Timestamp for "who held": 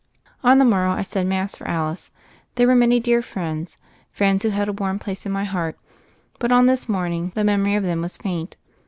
4.41-4.67